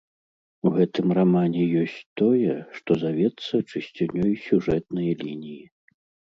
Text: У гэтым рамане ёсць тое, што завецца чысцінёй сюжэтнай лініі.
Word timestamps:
У 0.69 0.69
гэтым 0.77 1.11
рамане 1.17 1.61
ёсць 1.81 1.99
тое, 2.23 2.57
што 2.79 2.91
завецца 3.05 3.55
чысцінёй 3.71 4.33
сюжэтнай 4.49 5.09
лініі. 5.25 5.65